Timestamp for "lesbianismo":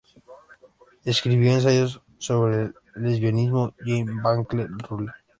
3.03-3.75